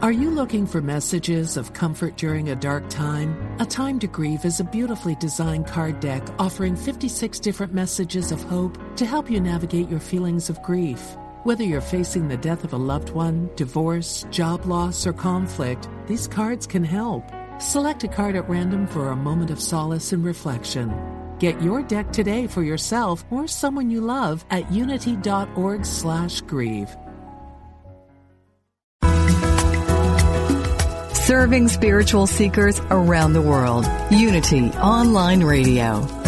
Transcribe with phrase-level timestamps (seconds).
[0.00, 3.36] Are you looking for messages of comfort during a dark time?
[3.58, 8.40] A Time to Grieve is a beautifully designed card deck offering 56 different messages of
[8.44, 11.16] hope to help you navigate your feelings of grief.
[11.42, 16.28] Whether you're facing the death of a loved one, divorce, job loss, or conflict, these
[16.28, 17.24] cards can help.
[17.58, 20.94] Select a card at random for a moment of solace and reflection.
[21.40, 26.96] Get your deck today for yourself or someone you love at unity.org/grieve.
[31.28, 33.84] Serving spiritual seekers around the world.
[34.10, 36.27] Unity Online Radio.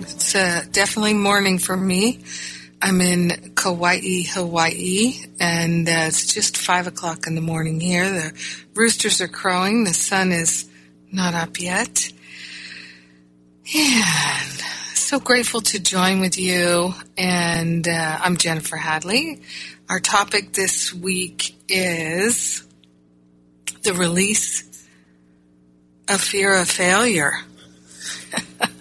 [0.00, 2.20] It's uh, definitely morning for me.
[2.80, 8.10] I'm in Kauai, Hawaii, and uh, it's just five o'clock in the morning here.
[8.10, 8.32] The
[8.74, 9.84] roosters are crowing.
[9.84, 10.68] The sun is
[11.12, 12.12] not up yet.
[13.74, 14.60] And
[14.94, 16.94] so grateful to join with you.
[17.16, 19.42] And uh, I'm Jennifer Hadley.
[19.88, 22.66] Our topic this week is
[23.82, 24.86] the release
[26.08, 27.32] of fear of failure.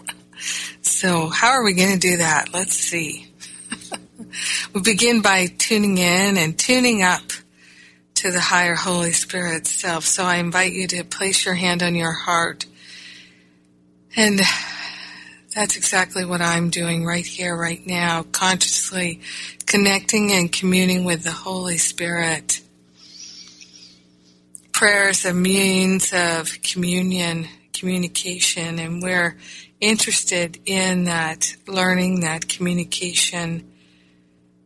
[1.01, 2.53] So, how are we going to do that?
[2.53, 3.25] Let's see.
[4.75, 7.23] we begin by tuning in and tuning up
[8.13, 10.06] to the higher Holy Spirit self.
[10.06, 12.67] So, I invite you to place your hand on your heart.
[14.16, 14.41] And
[15.56, 19.22] that's exactly what I'm doing right here, right now, consciously
[19.66, 22.62] connecting and communing with the Holy Spirit.
[24.72, 29.35] Prayer is a means of communion, communication, and we're
[29.81, 33.72] interested in that learning, that communication,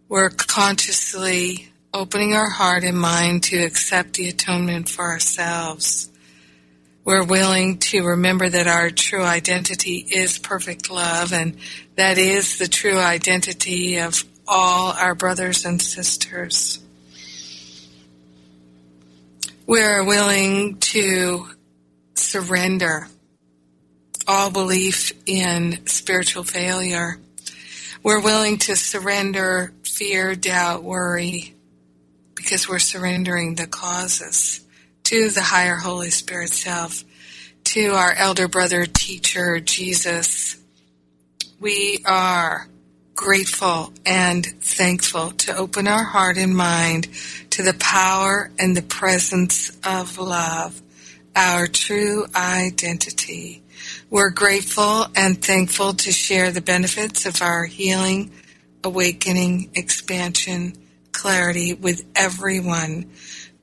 [0.09, 6.11] we're consciously opening our heart and mind to accept the atonement for ourselves.
[7.05, 11.57] We're willing to remember that our true identity is perfect love, and
[11.95, 16.79] that is the true identity of all our brothers and sisters.
[19.65, 21.47] We're willing to
[22.15, 23.07] surrender
[24.27, 27.19] all belief in spiritual failure.
[28.03, 31.55] We're willing to surrender fear, doubt, worry,
[32.35, 34.61] because we're surrendering the causes
[35.05, 37.03] to the higher Holy Spirit self,
[37.63, 40.57] to our elder brother, teacher, Jesus.
[41.59, 42.67] We are
[43.15, 47.07] grateful and thankful to open our heart and mind
[47.51, 50.81] to the power and the presence of love,
[51.35, 53.63] our true identity.
[54.11, 58.31] We're grateful and thankful to share the benefits of our healing,
[58.83, 60.73] awakening, expansion,
[61.11, 63.11] clarity with everyone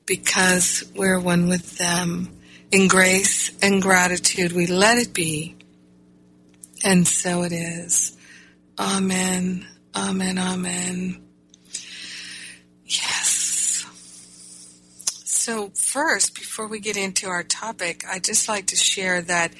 [0.05, 2.37] because we're one with them.
[2.71, 5.55] In grace and gratitude, we let it be.
[6.83, 8.17] And so it is.
[8.77, 9.65] Amen.
[9.95, 10.37] Amen.
[10.37, 11.23] Amen.
[12.85, 13.85] Yes.
[15.23, 19.53] So first, before we get into our topic, I'd just like to share that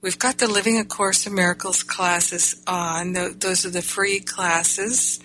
[0.00, 3.14] We've got the Living A Course in Miracles classes on.
[3.14, 5.18] Those are the free classes.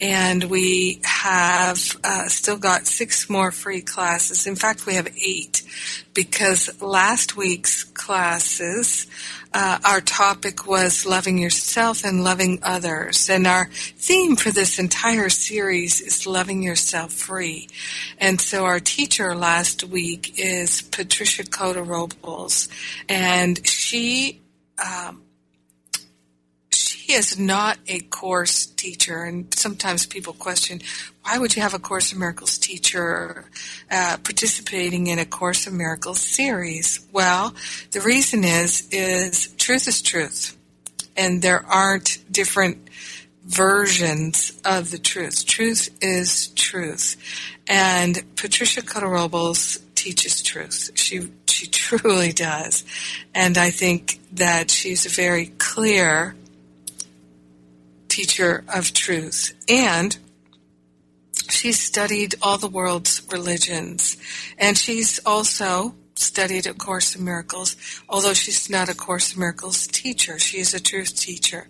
[0.00, 4.46] And we have uh, still got six more free classes.
[4.46, 5.64] In fact, we have eight
[6.14, 9.08] because last week's classes
[9.54, 13.28] uh, our topic was loving yourself and loving others.
[13.28, 17.68] And our theme for this entire series is loving yourself free.
[18.18, 22.68] And so our teacher last week is Patricia Cota Robles.
[23.08, 24.40] And she,
[24.78, 25.22] um,
[27.02, 29.24] she is not a course teacher.
[29.24, 30.80] And sometimes people question,
[31.22, 33.44] why would you have a Course in Miracles teacher
[33.90, 37.04] uh, participating in a Course in Miracles series?
[37.12, 37.54] Well,
[37.90, 40.56] the reason is is truth is truth,
[41.16, 42.88] and there aren't different
[43.44, 45.44] versions of the truth.
[45.44, 47.16] Truth is truth,
[47.68, 50.90] and Patricia Cota-Robles teaches truth.
[50.94, 52.84] She she truly does,
[53.34, 56.36] and I think that she's a very clear
[58.12, 60.18] teacher of truth and
[61.48, 64.16] she's studied all the world's religions.
[64.58, 67.76] And she's also studied A Course in Miracles,
[68.08, 70.38] although she's not a Course in Miracles teacher.
[70.38, 71.66] She is a truth teacher.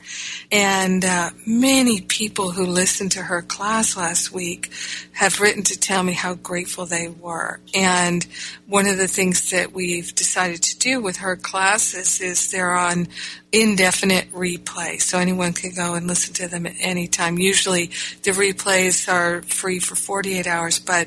[0.50, 4.70] And uh, many people who listened to her class last week
[5.12, 7.60] have written to tell me how grateful they were.
[7.74, 8.26] And
[8.66, 13.08] one of the things that we've decided to do with her classes is they're on
[13.52, 17.38] indefinite replay, so anyone can go and listen to them at any time.
[17.38, 17.86] Usually,
[18.22, 21.06] the replays are free for 48 hours, but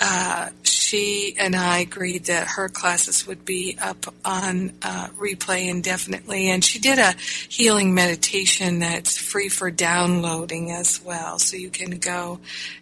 [0.00, 6.48] uh, she and I agreed that her classes would be up on uh, replay indefinitely,
[6.48, 7.14] and she did a
[7.48, 12.40] healing meditation that's free for downloading as well, so you can go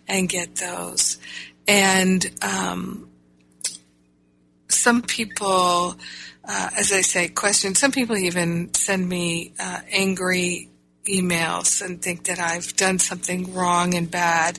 [0.08, 1.18] and get those.
[1.68, 3.08] And um,
[4.68, 5.96] some people
[6.46, 7.78] uh, as I say, questions.
[7.78, 10.68] Some people even send me uh, angry
[11.06, 14.58] emails and think that I've done something wrong and bad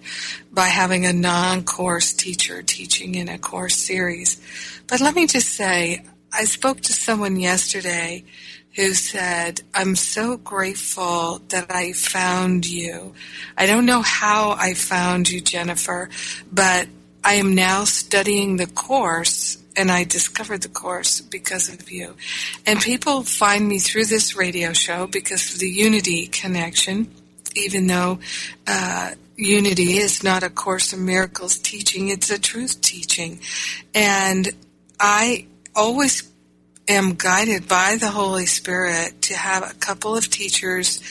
[0.51, 4.39] by having a non-course teacher teaching in a course series.
[4.87, 8.25] But let me just say, I spoke to someone yesterday
[8.75, 13.13] who said, I'm so grateful that I found you.
[13.57, 16.09] I don't know how I found you, Jennifer,
[16.51, 16.87] but
[17.23, 22.15] I am now studying the course and I discovered the course because of you.
[22.65, 27.11] And people find me through this radio show because of the Unity connection,
[27.55, 28.19] even though
[28.67, 33.39] uh, Unity is not a Course in Miracles teaching, it's a truth teaching.
[33.93, 34.49] And
[34.99, 36.31] I always
[36.87, 41.01] am guided by the Holy Spirit to have a couple of teachers,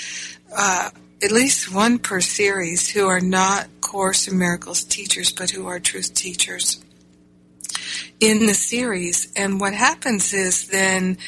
[0.57, 0.91] uh,
[1.23, 5.79] at least one per series, who are not Course in Miracles teachers, but who are
[5.79, 6.83] truth teachers
[8.25, 9.29] in the series.
[9.37, 11.19] And what happens is then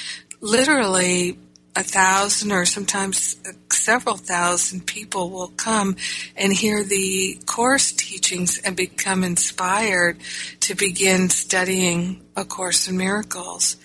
[0.40, 1.38] literally
[1.76, 3.37] a thousand or sometimes
[3.70, 5.96] several thousand people will come
[6.34, 10.16] and hear the course teachings and become inspired
[10.60, 13.76] to begin studying A Course in Miracles.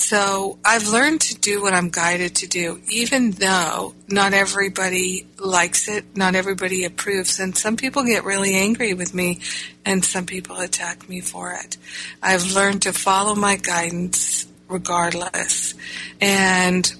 [0.00, 5.88] So I've learned to do what I'm guided to do, even though not everybody likes
[5.88, 9.40] it, not everybody approves, and some people get really angry with me,
[9.84, 11.76] and some people attack me for it.
[12.22, 15.74] I've learned to follow my guidance regardless.
[16.18, 16.92] And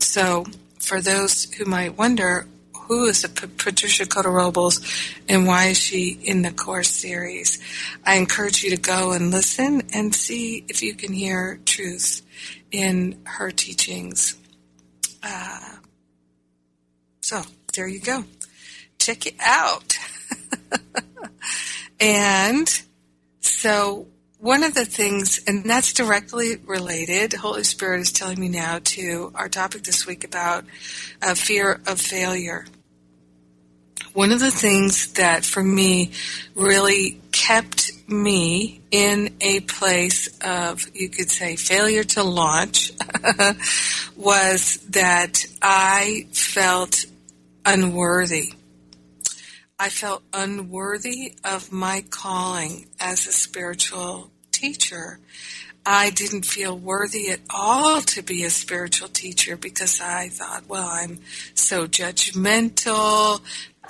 [0.00, 0.44] so
[0.80, 4.80] for those who might wonder, who is Patricia Cota-Robles
[5.28, 7.60] and why is she in the course series?
[8.04, 12.22] I encourage you to go and listen and see if you can hear truth
[12.70, 14.36] in her teachings.
[15.22, 15.76] Uh,
[17.20, 17.42] so
[17.74, 18.24] there you go.
[18.98, 19.98] Check it out.
[22.00, 22.82] and
[23.40, 24.06] so
[24.38, 29.32] one of the things, and that's directly related, Holy Spirit is telling me now to
[29.34, 30.64] our topic this week about
[31.22, 32.66] uh, fear of failure
[34.12, 36.12] one of the things that for me
[36.54, 42.92] really kept me in a place of, you could say, failure to launch
[44.16, 47.04] was that I felt
[47.64, 48.54] unworthy.
[49.78, 55.18] I felt unworthy of my calling as a spiritual teacher.
[55.86, 60.86] I didn't feel worthy at all to be a spiritual teacher because I thought, well,
[60.86, 61.20] I'm
[61.54, 63.40] so judgmental.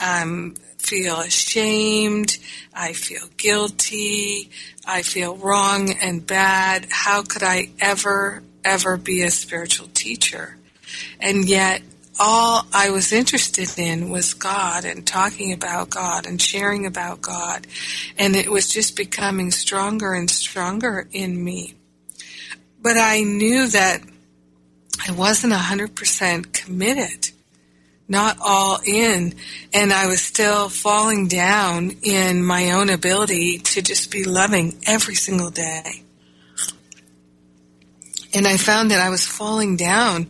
[0.01, 2.39] I feel ashamed.
[2.75, 4.51] I feel guilty.
[4.87, 6.87] I feel wrong and bad.
[6.91, 10.57] How could I ever, ever be a spiritual teacher?
[11.21, 11.83] And yet,
[12.19, 17.67] all I was interested in was God and talking about God and sharing about God.
[18.19, 21.75] And it was just becoming stronger and stronger in me.
[22.83, 24.03] But I knew that
[25.07, 27.30] I wasn't 100% committed
[28.11, 29.35] not all in,
[29.73, 35.15] and I was still falling down in my own ability to just be loving every
[35.15, 36.03] single day.
[38.35, 40.29] And I found that I was falling down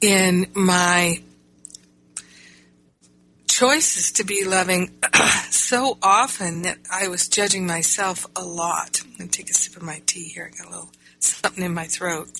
[0.00, 1.22] in my
[3.46, 4.98] choices to be loving
[5.50, 9.02] so often that I was judging myself a lot.
[9.04, 10.50] I'm going to take a sip of my tea here.
[10.50, 12.30] I got a little something in my throat.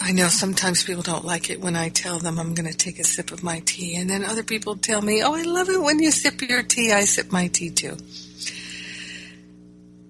[0.00, 2.98] I know sometimes people don't like it when I tell them I'm going to take
[2.98, 5.80] a sip of my tea, and then other people tell me, Oh, I love it
[5.80, 6.92] when you sip your tea.
[6.92, 7.96] I sip my tea too.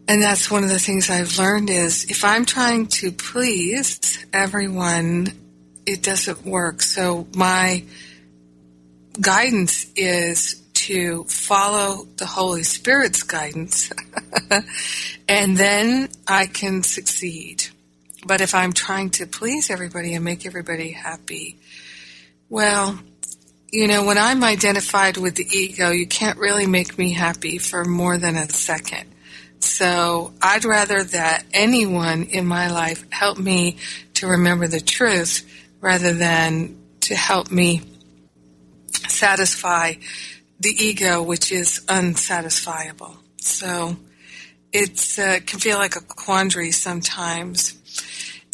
[0.07, 5.29] And that's one of the things I've learned is if I'm trying to please everyone,
[5.87, 6.83] it doesn't work.
[6.83, 7.85] So my
[9.21, 13.93] guidance is to follow the Holy Spirit's guidance,
[15.29, 17.69] and then I can succeed.
[18.27, 21.59] But if I'm trying to please everybody and make everybody happy,
[22.49, 22.99] well,
[23.73, 27.85] you know, when I'm identified with the ego, you can't really make me happy for
[27.85, 29.09] more than a second.
[29.61, 33.77] So I'd rather that anyone in my life help me
[34.15, 35.49] to remember the truth
[35.81, 37.83] rather than to help me
[39.09, 39.95] satisfy
[40.59, 43.17] the ego, which is unsatisfiable.
[43.37, 43.97] So
[44.73, 47.80] it uh, can feel like a quandary sometimes.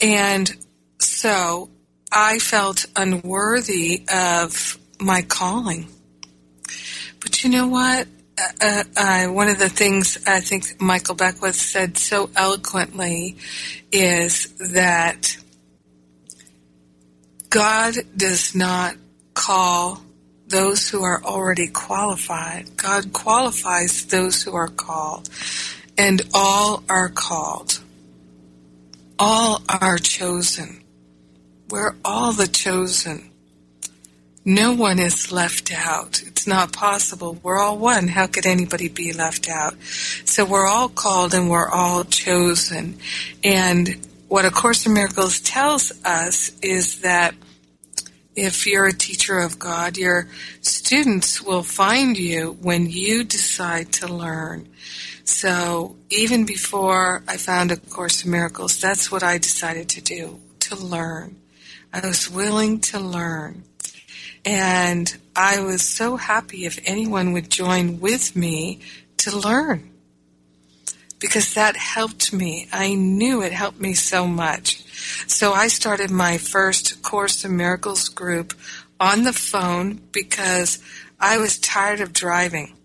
[0.00, 0.54] And
[0.98, 1.70] so
[2.12, 5.88] I felt unworthy of my calling.
[7.20, 8.08] But you know what?
[8.60, 13.36] Uh, uh, one of the things I think Michael Beckwith said so eloquently
[13.90, 15.36] is that
[17.48, 18.96] God does not
[19.32, 20.02] call
[20.48, 22.76] those who are already qualified.
[22.76, 25.28] God qualifies those who are called.
[25.98, 27.80] And all are called
[29.18, 30.82] all are chosen.
[31.70, 33.30] We're all the chosen.
[34.44, 36.22] No one is left out.
[36.24, 37.36] It's not possible.
[37.42, 38.06] We're all one.
[38.06, 39.74] How could anybody be left out?
[40.24, 42.98] So we're all called and we're all chosen.
[43.42, 47.34] And what A Course in Miracles tells us is that
[48.36, 50.28] if you're a teacher of God, your
[50.60, 54.68] students will find you when you decide to learn.
[55.26, 60.38] So even before I found A Course in Miracles, that's what I decided to do,
[60.60, 61.36] to learn.
[61.92, 63.64] I was willing to learn.
[64.44, 68.78] And I was so happy if anyone would join with me
[69.18, 69.90] to learn.
[71.18, 72.68] Because that helped me.
[72.72, 74.84] I knew it helped me so much.
[75.26, 78.54] So I started my first Course in Miracles group
[79.00, 80.78] on the phone because
[81.18, 82.75] I was tired of driving.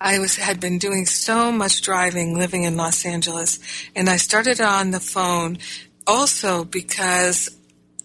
[0.00, 3.58] I was had been doing so much driving living in Los Angeles
[3.94, 5.58] and I started on the phone
[6.06, 7.50] also because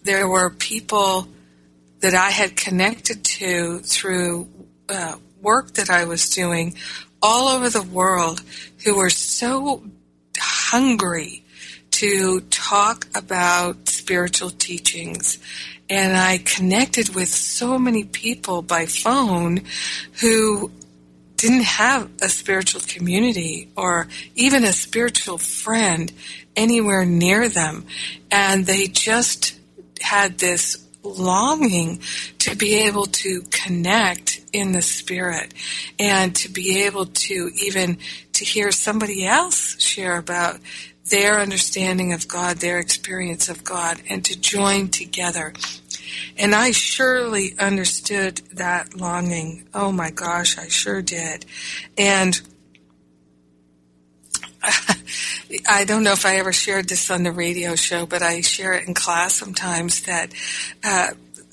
[0.02, 1.28] there were people
[2.00, 4.48] that I had connected to through
[4.88, 6.74] uh, work that I was doing
[7.22, 8.42] all over the world
[8.84, 9.84] who were so
[10.36, 11.44] hungry
[11.92, 15.38] to talk about spiritual teachings.
[15.88, 19.60] And I connected with so many people by phone
[20.20, 20.72] who
[21.42, 24.06] didn't have a spiritual community or
[24.36, 26.12] even a spiritual friend
[26.54, 27.84] anywhere near them.
[28.30, 29.58] And they just
[30.00, 32.00] had this longing
[32.38, 35.52] to be able to connect in the spirit
[35.98, 37.98] and to be able to even
[38.34, 40.60] to hear somebody else share about
[41.10, 45.54] their understanding of God, their experience of God, and to join together
[46.36, 49.68] and I surely understood that longing.
[49.74, 51.46] Oh my gosh, I sure did.
[51.96, 52.40] And
[55.68, 58.74] I don't know if I ever shared this on the radio show, but I share
[58.74, 60.32] it in class sometimes that
[60.84, 61.08] uh,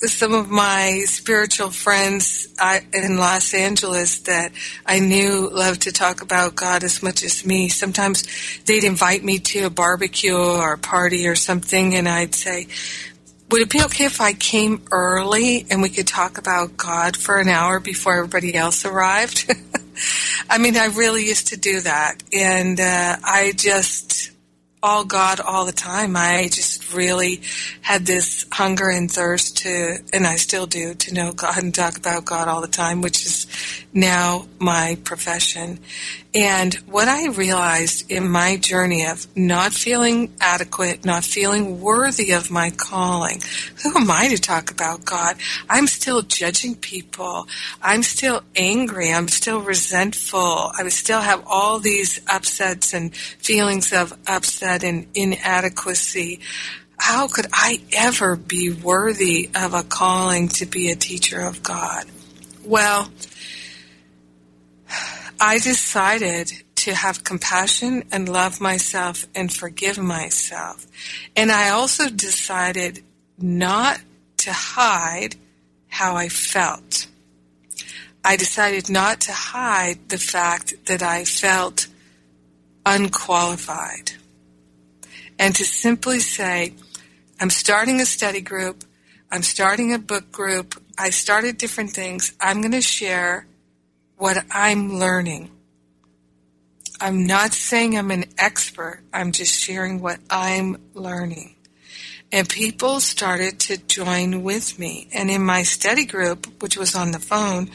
[0.08, 4.54] some of my spiritual friends I, in Los Angeles that
[4.86, 7.68] I knew loved to talk about God as much as me.
[7.68, 8.24] Sometimes
[8.66, 12.68] they'd invite me to a barbecue or a party or something, and I'd say,
[13.52, 17.38] would it be okay if I came early and we could talk about God for
[17.40, 19.52] an hour before everybody else arrived?
[20.50, 22.22] I mean, I really used to do that.
[22.32, 24.32] And uh, I just,
[24.82, 26.16] all God all the time.
[26.16, 27.42] I just really
[27.82, 31.98] had this hunger and thirst to, and I still do, to know God and talk
[31.98, 33.48] about God all the time, which is
[33.94, 35.80] now my profession.
[36.34, 42.52] And what I realized in my journey of not feeling adequate, not feeling worthy of
[42.52, 43.42] my calling,
[43.82, 45.38] who am I to talk about God?
[45.68, 47.48] I'm still judging people.
[47.82, 49.12] I'm still angry.
[49.12, 50.72] I'm still resentful.
[50.78, 56.42] I still have all these upsets and feelings of upset and inadequacy.
[57.00, 62.06] How could I ever be worthy of a calling to be a teacher of God?
[62.64, 63.10] Well,
[65.40, 70.86] I decided to have compassion and love myself and forgive myself.
[71.36, 73.04] And I also decided
[73.38, 74.02] not
[74.38, 75.36] to hide
[75.88, 77.08] how I felt.
[78.24, 81.88] I decided not to hide the fact that I felt
[82.86, 84.12] unqualified.
[85.38, 86.74] And to simply say,
[87.40, 88.84] I'm starting a study group,
[89.32, 92.34] I'm starting a book group, I started different things.
[92.42, 93.48] I'm going to share
[94.20, 95.50] what I'm learning.
[97.00, 99.02] I'm not saying I'm an expert.
[99.14, 101.56] I'm just sharing what I'm learning.
[102.30, 105.08] And people started to join with me.
[105.14, 107.72] And in my study group, which was on the phone,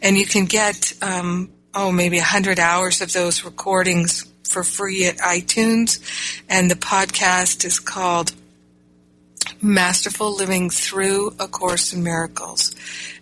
[0.00, 5.04] and you can get, um, oh, maybe a hundred hours of those recordings for free
[5.04, 6.00] at iTunes.
[6.48, 8.32] And the podcast is called
[9.60, 12.72] Masterful Living Through A Course in Miracles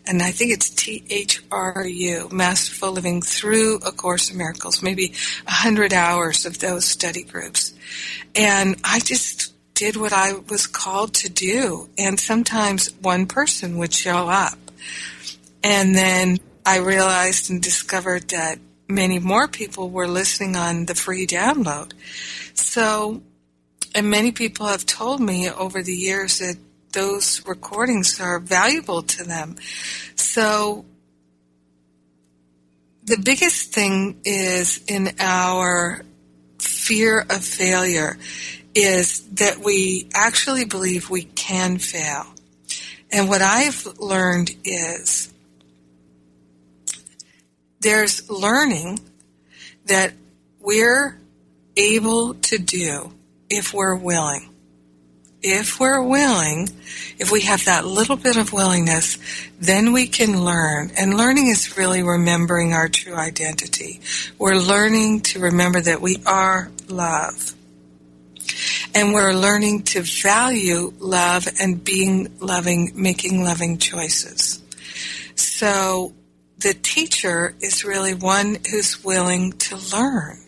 [0.06, 5.14] and I think it's T-H-R-U, Masterful Living Through A Course in Miracles, maybe
[5.46, 7.74] a hundred hours of those study groups.
[8.34, 11.88] And I just did what I was called to do.
[11.98, 14.58] And sometimes one person would show up.
[15.62, 18.58] And then I realized and discovered that
[18.88, 21.92] many more people were listening on the free download.
[22.54, 23.22] So,
[23.94, 26.56] and many people have told me over the years that
[26.96, 29.54] those recordings are valuable to them.
[30.14, 30.86] So
[33.04, 36.02] the biggest thing is in our
[36.58, 38.16] fear of failure
[38.74, 42.24] is that we actually believe we can fail.
[43.12, 45.30] And what I've learned is
[47.80, 49.00] there's learning
[49.84, 50.14] that
[50.60, 51.20] we're
[51.76, 53.12] able to do
[53.50, 54.55] if we're willing
[55.46, 56.68] if we're willing,
[57.18, 59.16] if we have that little bit of willingness,
[59.60, 60.90] then we can learn.
[60.98, 64.00] And learning is really remembering our true identity.
[64.38, 67.54] We're learning to remember that we are love.
[68.92, 74.60] And we're learning to value love and being loving, making loving choices.
[75.36, 76.12] So
[76.58, 80.45] the teacher is really one who's willing to learn.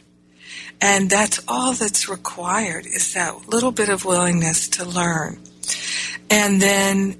[0.80, 5.40] And that's all that's required is that little bit of willingness to learn.
[6.30, 7.16] And then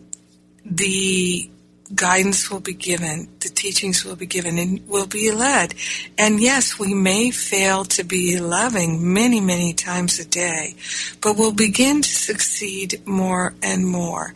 [0.64, 1.50] the
[1.94, 5.74] guidance will be given, the teachings will be given, and we'll be led.
[6.16, 10.74] And yes, we may fail to be loving many, many times a day,
[11.20, 14.34] but we'll begin to succeed more and more.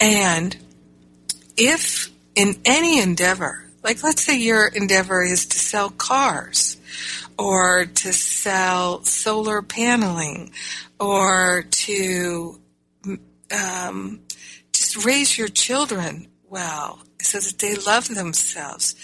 [0.00, 0.56] And
[1.56, 6.76] if in any endeavor, like let's say your endeavor is to sell cars,
[7.40, 10.52] or to sell solar paneling
[10.98, 12.60] or to
[13.50, 14.20] um,
[14.72, 18.94] just raise your children well so that they love themselves.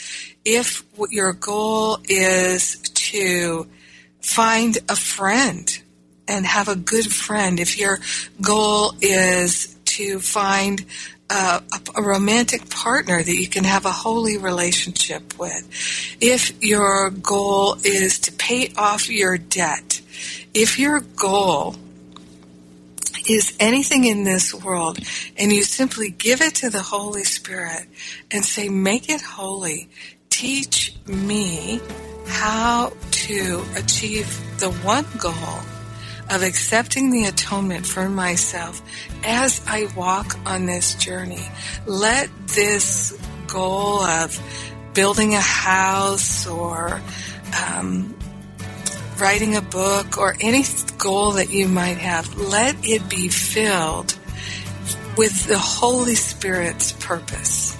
[0.45, 3.67] If your goal is to
[4.21, 5.83] find a friend
[6.29, 8.01] and have a good friend, if your
[8.43, 10.85] goal is to find
[11.31, 11.63] a,
[11.97, 15.69] a, romantic partner that you can have a holy relationship with,
[16.21, 20.01] if your goal is to pay off your debt,
[20.55, 21.77] if your goal
[23.29, 24.99] is anything in this world
[25.37, 27.87] and you simply give it to the Holy Spirit
[28.31, 29.89] and say, make it holy,
[30.31, 31.81] teach me
[32.27, 34.29] how to achieve
[34.61, 35.33] the one goal
[36.31, 38.83] of accepting the atonement for myself
[39.25, 41.47] as I walk on this journey.
[41.87, 44.41] Let this goal of
[44.95, 47.01] building a house or
[47.65, 48.17] um,
[49.19, 50.65] writing a book or any
[50.99, 54.19] goal that you might have, let it be filled
[55.17, 57.77] with the Holy Spirit's purpose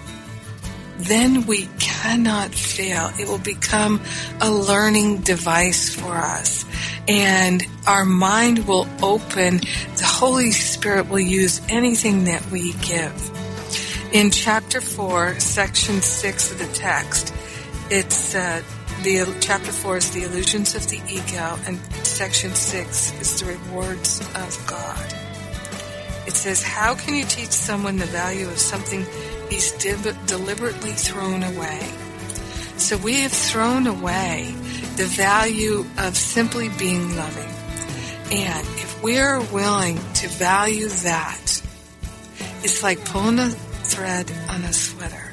[0.99, 3.11] then we cannot fail.
[3.19, 4.01] It will become
[4.41, 6.65] a learning device for us.
[7.09, 9.59] And our mind will open.
[9.59, 13.31] The Holy Spirit will use anything that we give.
[14.13, 17.35] In chapter 4, section 6 of the text,
[17.91, 18.63] it's uh,
[19.03, 24.21] the chapter 4 is the illusions of the ego, and section 6 is the rewards
[24.35, 25.15] of God.
[26.27, 29.07] It says, How can you teach someone the value of something
[29.49, 31.89] he's de- deliberately thrown away?
[32.79, 34.55] So we have thrown away
[34.97, 37.53] the value of simply being loving.
[38.33, 41.63] And if we're willing to value that,
[42.63, 45.33] it's like pulling a thread on a sweater.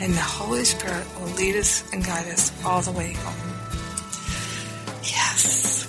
[0.00, 3.52] And the Holy Spirit will lead us and guide us all the way home.
[5.02, 5.86] Yes.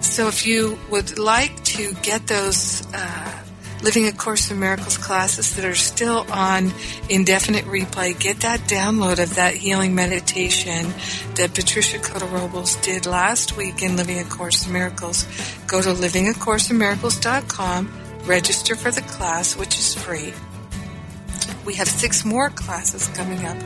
[0.00, 3.41] So if you would like to get those uh,
[3.82, 6.72] Living A Course in Miracles classes that are still on
[7.10, 10.94] indefinite replay, get that download of that healing meditation
[11.34, 15.26] that Patricia Cota Robles did last week in Living A Course in Miracles.
[15.66, 17.92] Go to livingacourseinmiracles.com,
[18.24, 20.32] register for the class, which is free
[21.64, 23.56] we have six more classes coming up,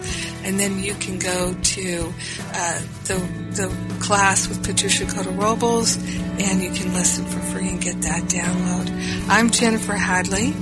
[0.44, 2.12] and then you can go to
[2.52, 3.16] uh, the
[3.52, 8.24] the class with Patricia Cota Robles, and you can listen for free and get that
[8.24, 8.90] download.
[9.28, 10.54] I'm Jennifer Hadley.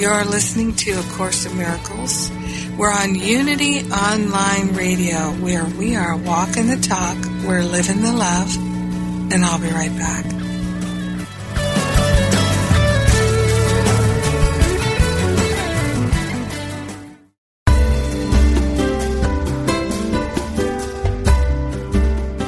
[0.00, 2.30] You're listening to A Course in Miracles.
[2.76, 8.56] We're on Unity Online Radio, where we are walking the talk, we're living the love,
[9.32, 10.43] and I'll be right back.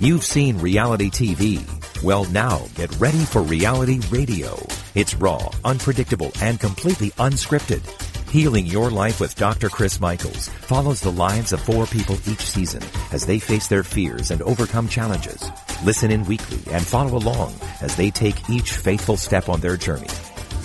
[0.00, 1.60] You've seen reality TV.
[2.02, 4.58] Well, now get ready for reality radio.
[4.94, 7.82] It's raw, unpredictable, and completely unscripted.
[8.30, 9.68] Healing Your Life with Dr.
[9.68, 12.82] Chris Michaels follows the lives of four people each season
[13.12, 15.50] as they face their fears and overcome challenges.
[15.84, 20.08] Listen in weekly and follow along as they take each faithful step on their journey.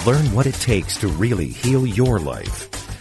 [0.06, 2.75] Learn what it takes to really heal your life.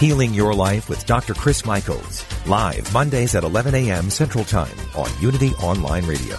[0.00, 1.34] Healing Your Life with Dr.
[1.34, 4.08] Chris Michaels, live Mondays at 11 a.m.
[4.08, 6.36] Central Time on Unity Online Radio.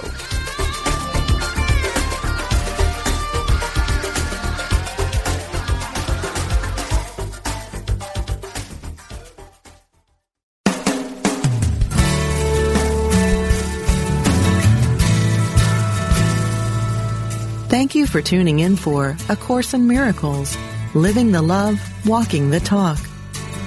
[17.70, 20.58] Thank you for tuning in for A Course in Miracles,
[20.96, 22.98] Living the Love, Walking the Talk.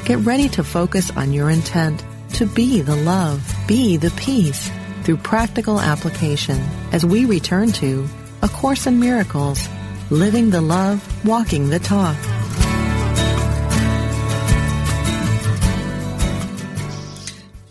[0.05, 4.71] Get ready to focus on your intent to be the love, be the peace
[5.03, 6.61] through practical application
[6.93, 8.07] as we return to
[8.43, 9.67] A Course in Miracles,
[10.11, 12.19] Living the Love, Walking the Talk.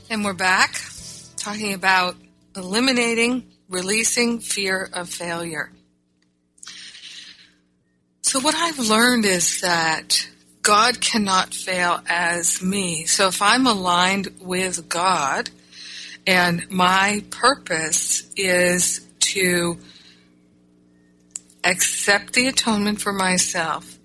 [0.09, 0.81] And we're back
[1.37, 2.15] talking about
[2.55, 5.71] eliminating, releasing fear of failure.
[8.23, 10.27] So, what I've learned is that
[10.63, 13.05] God cannot fail as me.
[13.05, 15.49] So, if I'm aligned with God
[16.25, 19.77] and my purpose is to
[21.65, 23.99] accept the atonement for myself,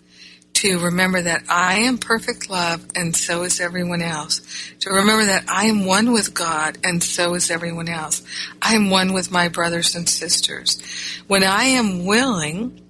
[0.55, 4.41] to remember that I am perfect love and so is everyone else.
[4.81, 8.25] To remember that I am one with God and so is everyone else.
[8.61, 10.83] I am one with my brothers and sisters.
[11.29, 12.88] When I am willing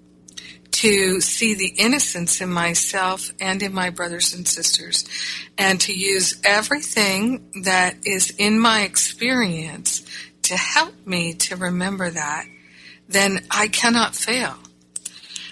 [0.70, 5.04] to see the innocence in myself and in my brothers and sisters
[5.56, 10.02] and to use everything that is in my experience
[10.42, 12.46] to help me to remember that,
[13.08, 14.56] then I cannot fail.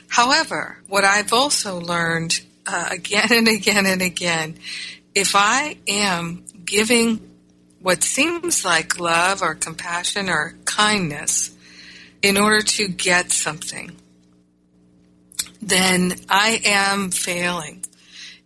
[0.08, 4.58] However, what I've also learned uh, again and again and again,
[5.14, 7.20] if I am giving
[7.80, 11.54] what seems like love or compassion or kindness
[12.22, 13.96] in order to get something,
[15.66, 17.84] then I am failing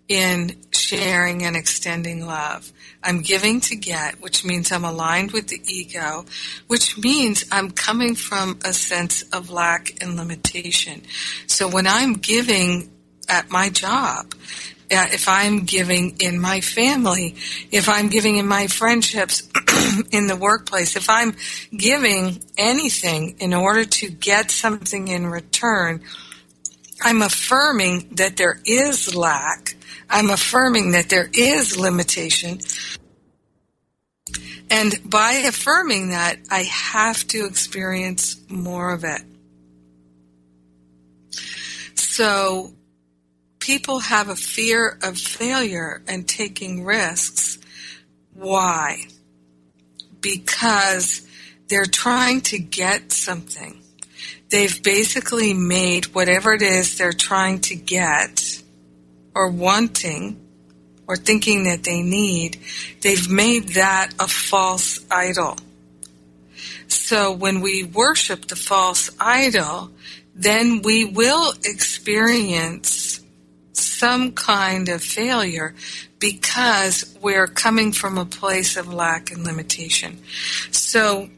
[0.08, 2.72] in sharing and extending love.
[3.02, 6.24] I'm giving to get, which means I'm aligned with the ego,
[6.66, 11.02] which means I'm coming from a sense of lack and limitation.
[11.46, 12.90] So when I'm giving
[13.28, 14.34] at my job,
[14.90, 17.36] uh, if I'm giving in my family,
[17.70, 19.48] if I'm giving in my friendships,
[20.10, 21.36] in the workplace, if I'm
[21.76, 26.02] giving anything in order to get something in return,
[27.02, 29.76] I'm affirming that there is lack.
[30.08, 32.60] I'm affirming that there is limitation.
[34.70, 39.22] And by affirming that, I have to experience more of it.
[41.94, 42.72] So
[43.58, 47.58] people have a fear of failure and taking risks.
[48.34, 49.04] Why?
[50.20, 51.26] Because
[51.68, 53.82] they're trying to get something.
[54.50, 58.62] They've basically made whatever it is they're trying to get
[59.34, 60.40] or wanting
[61.06, 62.60] or thinking that they need,
[63.00, 65.56] they've made that a false idol.
[66.86, 69.90] So when we worship the false idol,
[70.36, 73.20] then we will experience
[73.72, 75.74] some kind of failure
[76.20, 80.18] because we're coming from a place of lack and limitation.
[80.70, 81.28] So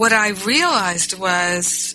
[0.00, 1.94] what I realized was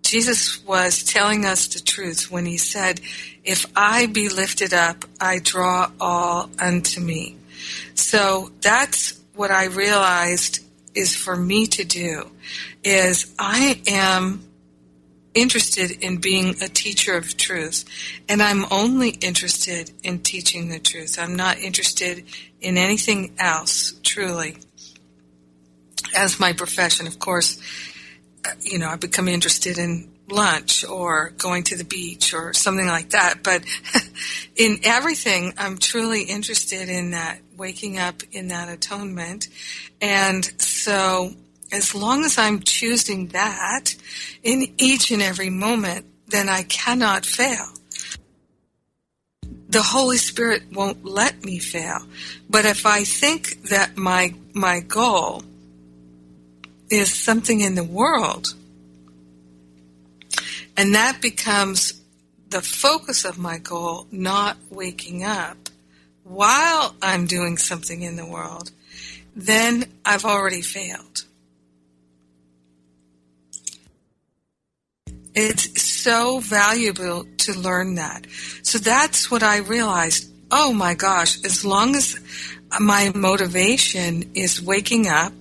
[0.00, 3.02] Jesus was telling us the truth when he said,
[3.44, 7.36] If I be lifted up, I draw all unto me.
[7.94, 12.30] So that's what I realized is for me to do
[12.82, 14.42] is I am
[15.34, 17.84] interested in being a teacher of truth.
[18.30, 21.18] And I'm only interested in teaching the truth.
[21.18, 22.24] I'm not interested
[22.62, 24.56] in anything else, truly.
[26.16, 27.60] As my profession, of course,
[28.44, 32.86] uh, you know, I become interested in lunch or going to the beach or something
[32.86, 33.42] like that.
[33.42, 33.64] But
[34.56, 39.48] in everything, I'm truly interested in that, waking up in that atonement.
[40.00, 41.32] And so
[41.72, 43.94] as long as I'm choosing that
[44.42, 47.66] in each and every moment, then I cannot fail.
[49.68, 51.98] The Holy Spirit won't let me fail.
[52.48, 55.42] But if I think that my, my goal
[56.90, 58.54] is something in the world,
[60.76, 62.00] and that becomes
[62.50, 65.68] the focus of my goal, not waking up
[66.26, 68.72] while I'm doing something in the world,
[69.34, 71.24] then I've already failed.
[75.34, 78.26] It's so valuable to learn that.
[78.62, 80.30] So that's what I realized.
[80.50, 82.18] Oh my gosh, as long as
[82.80, 85.32] my motivation is waking up,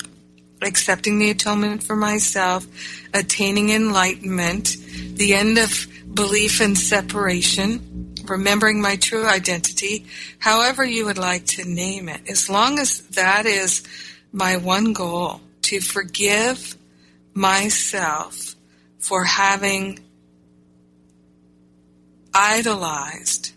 [0.65, 2.67] accepting the atonement for myself,
[3.13, 4.77] attaining enlightenment,
[5.13, 10.05] the end of belief in separation, remembering my true identity,
[10.39, 13.83] however you would like to name it, as long as that is
[14.31, 16.75] my one goal, to forgive
[17.33, 18.55] myself
[18.99, 19.99] for having
[22.33, 23.53] idolized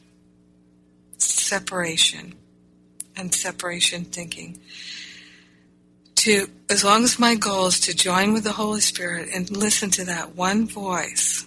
[1.17, 2.35] separation
[3.17, 4.61] and separation thinking.
[6.19, 9.89] To, as long as my goal is to join with the Holy Spirit and listen
[9.91, 11.47] to that one voice,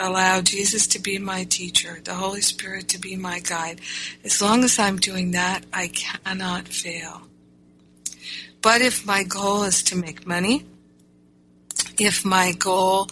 [0.00, 3.80] allow Jesus to be my teacher, the Holy Spirit to be my guide,
[4.24, 7.22] as long as I'm doing that, I cannot fail.
[8.60, 10.66] But if my goal is to make money,
[11.96, 13.10] if my goal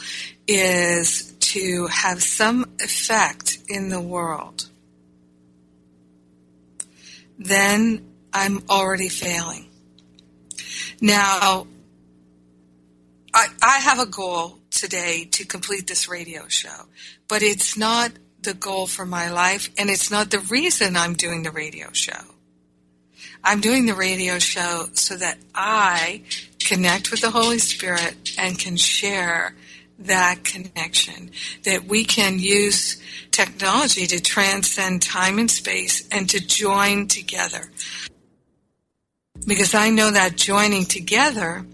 [0.49, 4.69] is to have some effect in the world,
[7.39, 9.69] then I'm already failing.
[11.03, 11.67] Now,
[13.35, 16.87] I, I have a goal today to complete this radio show,
[17.29, 21.43] but it's not the goal for my life, and it's not the reason I'm doing
[21.43, 22.23] the radio show.
[23.43, 26.23] I'm doing the radio show so that I
[26.61, 29.57] connect with the Holy Spirit and can share
[29.99, 31.33] that connection.
[31.65, 37.73] That we can use technology to transcend time and space and to join together.
[39.47, 41.67] Because I know that joining together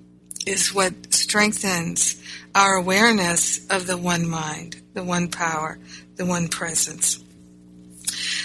[0.46, 2.20] is what strengthens
[2.54, 5.78] our awareness of the one mind, the one power,
[6.16, 7.22] the one presence.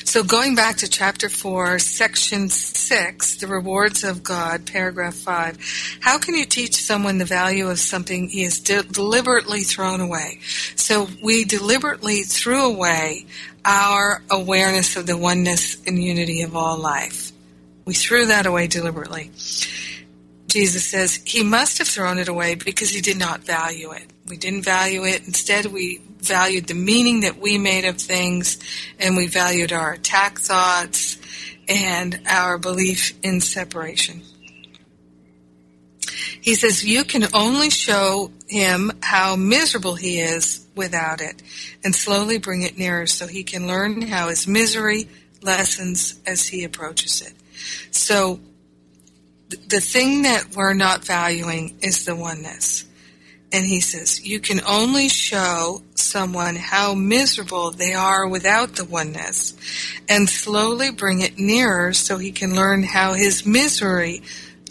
[0.06, 6.20] So going back to chapter 4, section 6, the rewards of God, paragraph 5, how
[6.20, 10.40] can you teach someone the value of something he has de- deliberately thrown away?
[10.76, 13.26] So we deliberately threw away
[13.66, 17.33] our awareness of the oneness and unity of all life.
[17.86, 19.32] We threw that away deliberately.
[20.48, 24.06] Jesus says he must have thrown it away because he did not value it.
[24.28, 25.26] We didn't value it.
[25.26, 28.58] Instead, we valued the meaning that we made of things,
[29.00, 31.18] and we valued our attack thoughts
[31.68, 34.22] and our belief in separation.
[36.42, 41.42] He says, You can only show him how miserable he is without it
[41.84, 45.08] and slowly bring it nearer so he can learn how his misery
[45.42, 47.34] lessens as he approaches it.
[47.92, 48.40] So
[49.50, 52.86] the thing that we're not valuing is the oneness.
[53.52, 59.54] And he says, you can only show someone how miserable they are without the oneness
[60.10, 64.24] and slowly bring it nearer so he can learn how his misery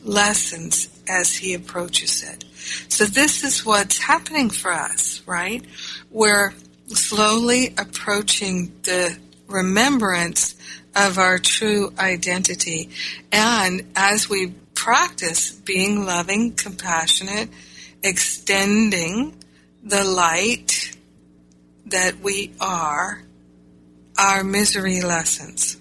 [0.03, 2.45] lessens as he approaches it.
[2.89, 5.65] So this is what's happening for us, right?
[6.11, 6.53] We're
[6.89, 10.57] slowly approaching the remembrance
[10.95, 12.91] of our true identity.
[13.31, 17.49] And as we practice being loving, compassionate,
[18.03, 19.35] extending
[19.83, 20.97] the light
[21.87, 23.23] that we are,
[24.19, 25.77] our misery lessens.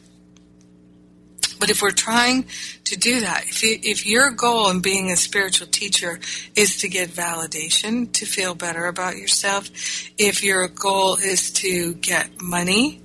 [1.59, 2.45] But if we're trying
[2.85, 6.19] to do that, if, you, if your goal in being a spiritual teacher
[6.55, 9.69] is to get validation, to feel better about yourself,
[10.17, 12.99] if your goal is to get money,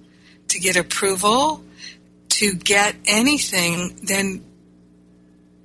[0.48, 1.62] to get approval,
[2.36, 4.44] to get anything, then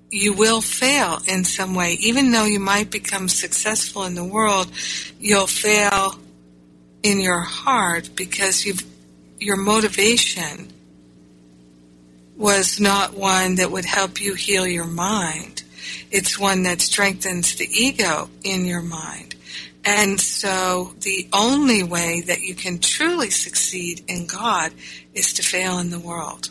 [0.10, 1.98] you will fail in some way.
[2.00, 4.72] Even though you might become successful in the world,
[5.20, 6.16] you'll fail
[7.04, 8.86] in your heart because you've,
[9.38, 10.72] your motivation
[12.38, 15.64] was not one that would help you heal your mind.
[16.10, 19.36] It's one that strengthens the ego in your mind.
[19.84, 24.72] And so the only way that you can truly succeed in God
[25.14, 26.50] is to fail in the world.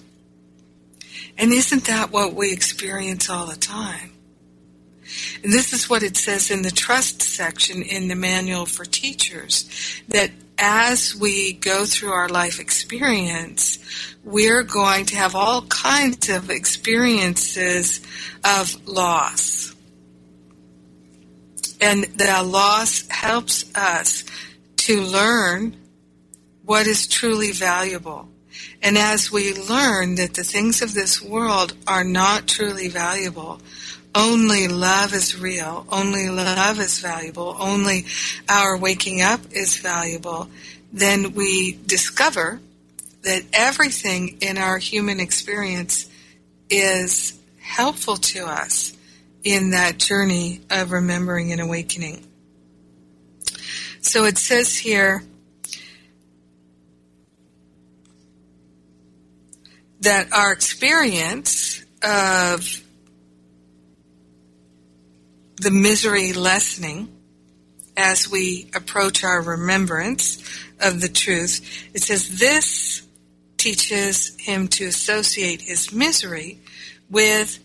[1.40, 4.12] And isn't that what we experience all the time?
[5.42, 9.66] And this is what it says in the trust section in the manual for teachers
[10.08, 13.78] that as we go through our life experience,
[14.22, 18.02] we're going to have all kinds of experiences
[18.44, 19.74] of loss.
[21.80, 24.24] And the loss helps us
[24.76, 25.74] to learn
[26.66, 28.29] what is truly valuable.
[28.82, 33.60] And as we learn that the things of this world are not truly valuable,
[34.14, 38.06] only love is real, only love is valuable, only
[38.48, 40.48] our waking up is valuable,
[40.92, 42.60] then we discover
[43.22, 46.08] that everything in our human experience
[46.68, 48.96] is helpful to us
[49.44, 52.26] in that journey of remembering and awakening.
[54.00, 55.22] So it says here,
[60.00, 62.82] that our experience of
[65.56, 67.14] the misery lessening
[67.96, 70.42] as we approach our remembrance
[70.80, 71.60] of the truth,
[71.92, 73.06] it says this
[73.58, 76.58] teaches him to associate his misery
[77.10, 77.58] with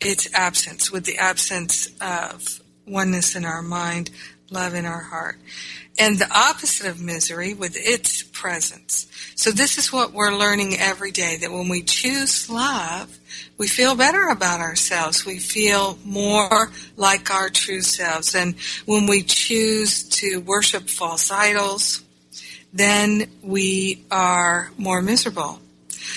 [0.00, 4.10] its absence, with the absence of oneness in our mind,
[4.50, 5.38] love in our heart.
[5.98, 9.08] And the opposite of misery with its presence.
[9.34, 13.18] So this is what we're learning every day, that when we choose love,
[13.56, 15.26] we feel better about ourselves.
[15.26, 18.34] We feel more like our true selves.
[18.34, 18.54] And
[18.86, 22.02] when we choose to worship false idols,
[22.72, 25.60] then we are more miserable.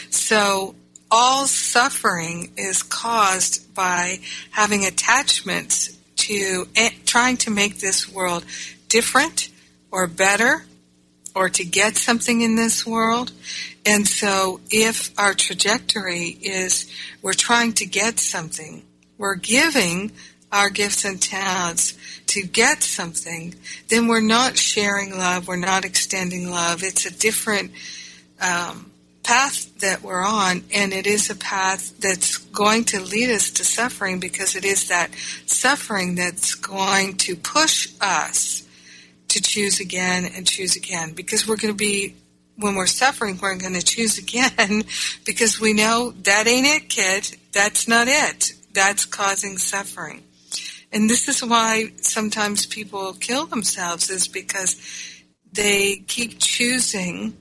[0.09, 0.75] So
[1.09, 4.19] all suffering is caused by
[4.51, 8.45] having attachments to eh, trying to make this world
[8.87, 9.49] different
[9.91, 10.65] or better
[11.35, 13.31] or to get something in this world.
[13.85, 18.83] And so if our trajectory is we're trying to get something,
[19.17, 20.11] we're giving
[20.51, 23.55] our gifts and talents to get something,
[23.87, 26.83] then we're not sharing love, we're not extending love.
[26.83, 27.71] It's a different
[28.41, 28.91] um,
[29.23, 33.63] path that we're on, and it is a path that's going to lead us to
[33.63, 35.11] suffering because it is that
[35.45, 38.67] suffering that's going to push us
[39.31, 41.13] to choose again and choose again.
[41.13, 42.15] Because we're going to be
[42.57, 44.83] when we're suffering we're going to choose again.
[45.25, 47.37] Because we know that ain't it kid.
[47.51, 48.53] That's not it.
[48.73, 50.23] That's causing suffering.
[50.91, 54.75] And this is why sometimes people kill themselves is because
[55.53, 57.37] they keep choosing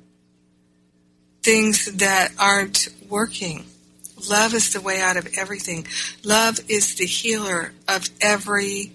[1.43, 3.65] things that aren't working.
[4.29, 5.87] Love is the way out of everything.
[6.23, 8.93] Love is the healer of every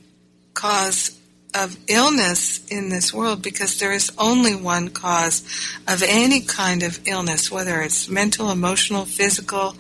[0.54, 1.20] cause
[1.56, 5.42] of illness in this world because there is only one cause
[5.88, 9.76] of any kind of illness, whether it's mental, emotional, physical,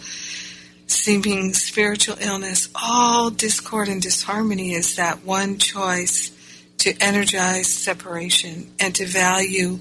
[0.87, 6.31] seeming spiritual illness, all discord and disharmony is that one choice
[6.77, 9.79] to energize separation and to value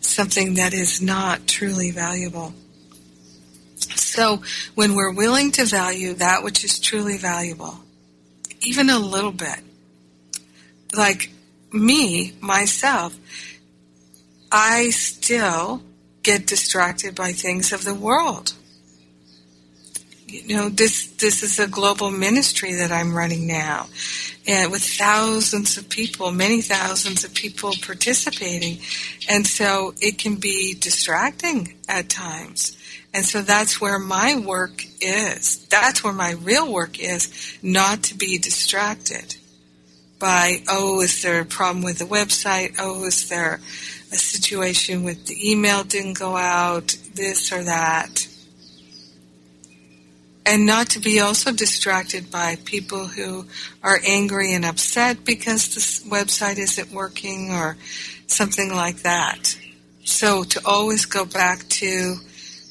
[0.00, 2.52] something that is not truly valuable.
[3.94, 4.42] So
[4.74, 7.78] when we're willing to value that which is truly valuable,
[8.60, 9.60] even a little bit.
[10.92, 11.30] Like
[11.72, 13.16] me, myself,
[14.50, 15.82] I still
[16.22, 18.54] get distracted by things of the world.
[20.26, 23.88] You know, this this is a global ministry that I'm running now,
[24.46, 28.78] and with thousands of people, many thousands of people participating,
[29.28, 32.78] and so it can be distracting at times.
[33.12, 35.66] And so that's where my work is.
[35.66, 39.36] That's where my real work is, not to be distracted
[40.22, 42.76] by, oh, is there a problem with the website?
[42.78, 43.58] Oh, is there
[44.12, 48.28] a situation with the email didn't go out, this or that.
[50.46, 53.46] And not to be also distracted by people who
[53.82, 57.76] are angry and upset because the website isn't working or
[58.28, 59.58] something like that.
[60.04, 62.16] So to always go back to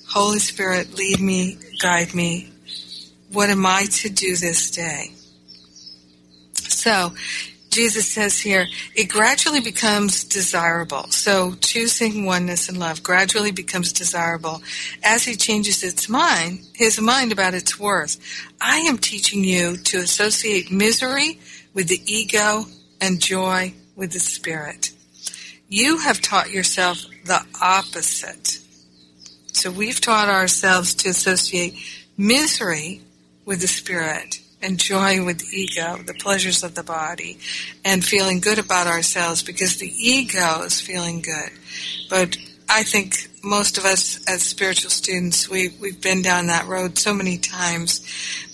[0.08, 2.50] Holy Spirit, lead me, guide me.
[3.32, 5.12] What am I to do this day?
[6.82, 7.14] So
[7.70, 8.66] Jesus says here,
[8.96, 11.04] it gradually becomes desirable.
[11.12, 14.64] So choosing oneness and love gradually becomes desirable
[15.04, 18.18] as he changes its mind, his mind about its worth.
[18.60, 21.40] I am teaching you to associate misery
[21.76, 22.66] with the ego
[23.00, 24.92] and joy with the spirit.
[25.70, 28.58] You have taught yourself the opposite.
[29.54, 31.76] So we've taught ourselves to associate
[32.18, 33.02] misery
[33.46, 37.38] with the spirit and joy with the ego, the pleasures of the body,
[37.84, 41.52] and feeling good about ourselves because the ego is feeling good.
[42.10, 42.38] But
[42.70, 47.14] I think most of us as spiritual students, we, we've been down that road so
[47.14, 48.02] many times.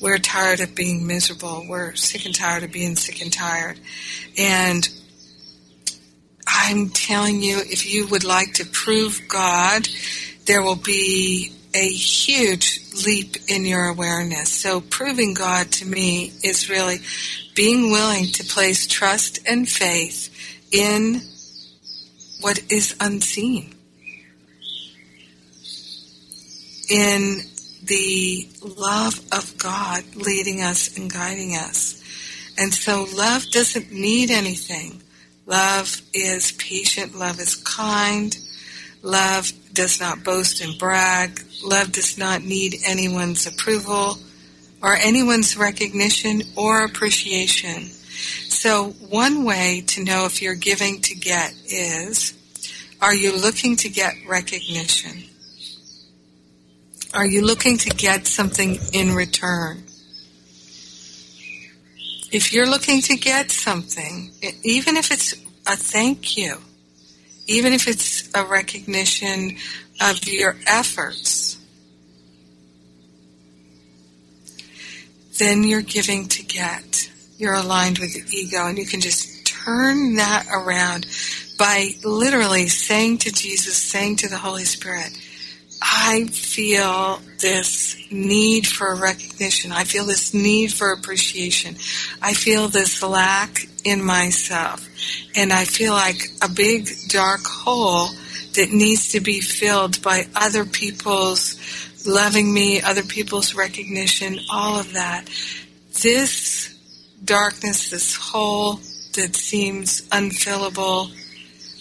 [0.02, 1.66] We're tired of being miserable.
[1.68, 3.80] We're sick and tired of being sick and tired.
[4.38, 4.90] And
[6.48, 9.88] I'm telling you, if you would like to prove God,
[10.46, 14.52] there will be a huge leap in your awareness.
[14.52, 16.98] So proving God to me is really
[17.54, 20.34] being willing to place trust and faith
[20.72, 21.22] in
[22.42, 23.76] what is unseen.
[26.90, 27.42] In
[27.84, 32.02] the love of God leading us and guiding us.
[32.58, 35.04] And so love doesn't need anything.
[35.46, 37.14] Love is patient.
[37.16, 38.36] Love is kind.
[39.04, 41.40] Love does not boast and brag.
[41.64, 44.18] Love does not need anyone's approval
[44.82, 47.84] or anyone's recognition or appreciation.
[48.50, 52.34] So one way to know if you're giving to get is,
[53.00, 55.24] are you looking to get recognition?
[57.14, 59.84] Are you looking to get something in return?
[62.32, 64.32] If you're looking to get something,
[64.64, 65.34] even if it's
[65.68, 66.58] a thank you,
[67.48, 69.58] even if it's a recognition
[70.02, 71.58] of your efforts,
[75.40, 77.12] then you're giving to get.
[77.38, 81.06] You're aligned with the ego, and you can just turn that around
[81.58, 85.12] by literally saying to Jesus, saying to the Holy Spirit,
[85.82, 89.72] I feel this need for recognition.
[89.72, 91.76] I feel this need for appreciation.
[92.22, 94.88] I feel this lack in myself.
[95.36, 98.10] And I feel like a big dark hole
[98.56, 101.56] that needs to be filled by other people's
[102.08, 105.30] loving me, other people's recognition, all of that.
[106.02, 106.76] This
[107.24, 108.76] darkness, this hole
[109.14, 111.12] that seems unfillable,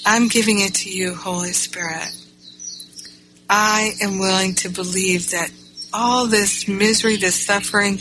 [0.05, 2.26] I'm giving it to you, Holy Spirit.
[3.49, 5.51] I am willing to believe that
[5.93, 7.95] all this misery, this suffering,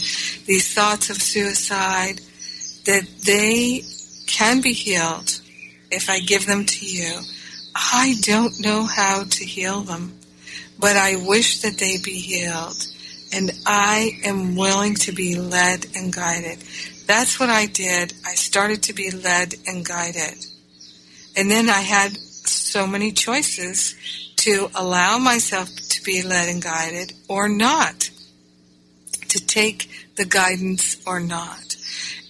[0.45, 2.19] these thoughts of suicide,
[2.85, 3.83] that they
[4.27, 5.39] can be healed
[5.91, 7.19] if I give them to you.
[7.75, 10.17] I don't know how to heal them,
[10.79, 12.77] but I wish that they be healed.
[13.33, 16.59] And I am willing to be led and guided.
[17.05, 18.13] That's what I did.
[18.25, 20.45] I started to be led and guided.
[21.35, 23.95] And then I had so many choices
[24.45, 28.11] to allow myself to be led and guided or not,
[29.27, 31.75] to take the guidance or not.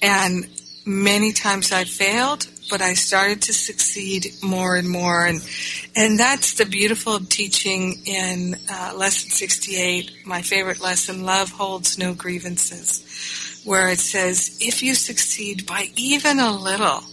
[0.01, 0.47] And
[0.86, 5.26] many times I failed, but I started to succeed more and more.
[5.26, 5.41] And,
[5.93, 12.13] and that's the beautiful teaching in uh, lesson 68, my favorite lesson, love holds no
[12.13, 17.03] grievances, where it says, if you succeed by even a little,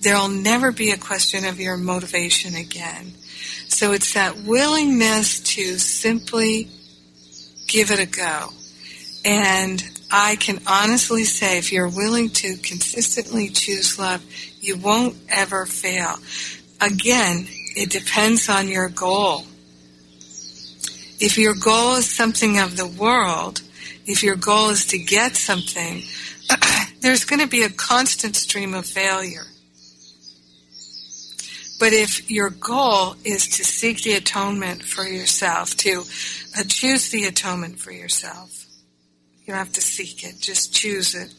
[0.00, 3.12] there'll never be a question of your motivation again.
[3.68, 6.68] So it's that willingness to simply
[7.66, 8.50] give it a go.
[9.24, 14.24] And I can honestly say if you're willing to consistently choose love,
[14.60, 16.16] you won't ever fail.
[16.80, 19.44] Again, it depends on your goal.
[21.18, 23.62] If your goal is something of the world,
[24.06, 26.02] if your goal is to get something,
[27.00, 29.46] there's going to be a constant stream of failure.
[31.78, 36.04] But if your goal is to seek the atonement for yourself, to
[36.58, 38.66] uh, choose the atonement for yourself,
[39.44, 41.32] you don't have to seek it, just choose it.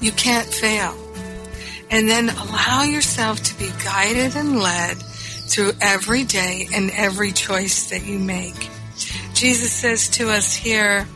[0.00, 0.94] You can't fail.
[1.90, 7.90] And then allow yourself to be guided and led through every day and every choice
[7.90, 8.68] that you make.
[9.34, 11.06] Jesus says to us here,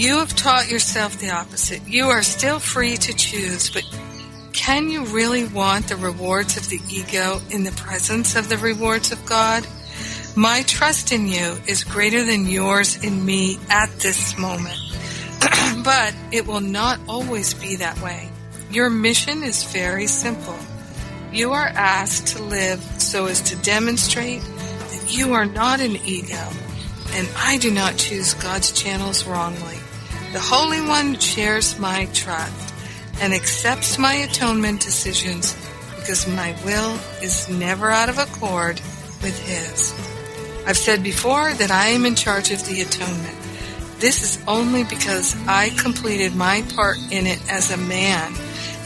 [0.00, 1.86] You have taught yourself the opposite.
[1.86, 3.84] You are still free to choose, but
[4.54, 9.12] can you really want the rewards of the ego in the presence of the rewards
[9.12, 9.66] of God?
[10.34, 14.80] My trust in you is greater than yours in me at this moment.
[15.84, 18.30] but it will not always be that way.
[18.70, 20.58] Your mission is very simple.
[21.30, 26.48] You are asked to live so as to demonstrate that you are not an ego,
[27.10, 29.76] and I do not choose God's channels wrongly.
[30.32, 32.72] The Holy One shares my trust
[33.20, 35.56] and accepts my atonement decisions
[35.96, 38.76] because my will is never out of accord
[39.22, 39.92] with His.
[40.68, 43.36] I've said before that I am in charge of the atonement.
[43.98, 48.32] This is only because I completed my part in it as a man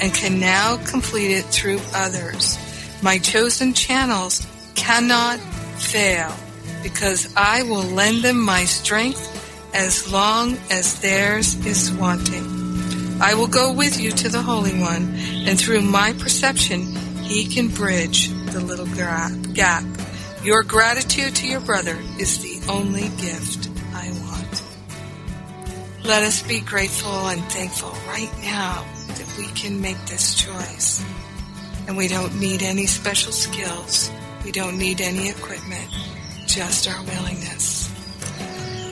[0.01, 2.59] and can now complete it through others.
[3.03, 5.39] My chosen channels cannot
[5.77, 6.35] fail
[6.83, 9.34] because I will lend them my strength
[9.75, 13.21] as long as theirs is wanting.
[13.21, 15.15] I will go with you to the Holy One,
[15.47, 19.83] and through my perception, he can bridge the little gap.
[20.43, 24.63] Your gratitude to your brother is the only gift I want.
[26.05, 31.05] Let us be grateful and thankful right now that we can make this choice.
[31.89, 34.11] And we don't need any special skills.
[34.45, 35.89] We don't need any equipment,
[36.47, 37.84] just our willingness.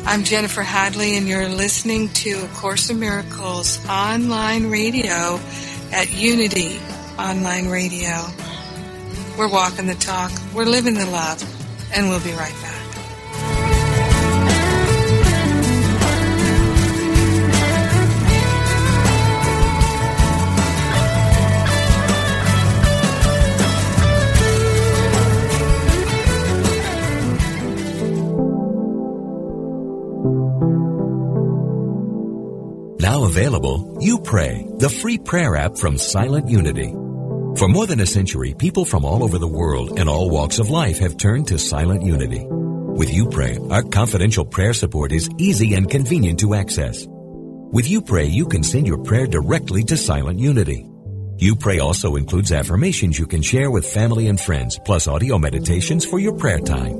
[0.04, 5.38] I'm Jennifer Hadley, and you're listening to A Course in Miracles online radio
[5.92, 6.80] at Unity
[7.18, 8.26] Online Radio.
[9.38, 11.40] We're walking the talk, we're living the love,
[11.94, 12.81] and we'll be right back.
[33.12, 36.92] Now available, You Pray, the free prayer app from Silent Unity.
[37.58, 40.70] For more than a century, people from all over the world and all walks of
[40.70, 42.46] life have turned to Silent Unity.
[42.48, 47.06] With You Pray, our confidential prayer support is easy and convenient to access.
[47.06, 50.88] With You Pray, you can send your prayer directly to Silent Unity.
[51.36, 56.06] You Pray also includes affirmations you can share with family and friends, plus audio meditations
[56.06, 56.96] for your prayer time.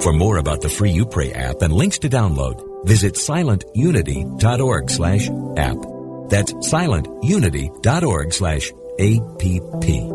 [0.00, 5.28] For more about the free You Pray app and links to download, visit silentunity.org slash
[5.56, 5.76] app.
[6.28, 10.14] That's silentunity.org slash app.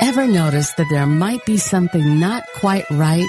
[0.00, 3.28] Ever notice that there might be something not quite right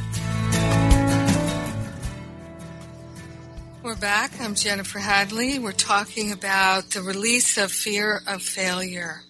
[4.01, 4.41] Back.
[4.41, 5.59] I'm Jennifer Hadley.
[5.59, 9.21] We're talking about the release of fear of failure.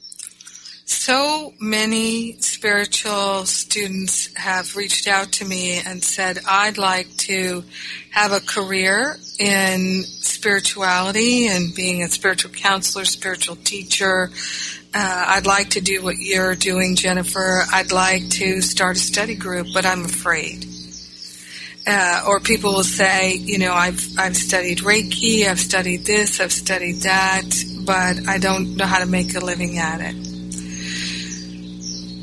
[0.86, 7.66] So many spiritual students have reached out to me and said, I'd like to
[8.12, 14.32] have a career in spirituality and being a spiritual counselor, spiritual teacher.
[14.94, 17.66] Uh, I'd like to do what you're doing, Jennifer.
[17.74, 20.71] I'd like to start a study group, but I'm afraid.
[21.88, 26.52] Uh, or people will say, you know, I've I've studied Reiki, I've studied this, I've
[26.52, 27.50] studied that,
[27.86, 30.16] but I don't know how to make a living at it.